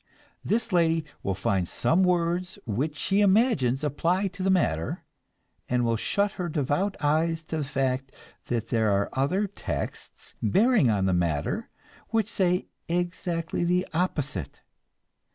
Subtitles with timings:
[0.43, 5.03] This lady will find some words which she imagines apply to the matter,
[5.69, 8.11] and will shut her devout eyes to the fact
[8.45, 11.69] that there are other "texts," bearing on the matter,
[12.09, 14.61] which say exactly the opposite.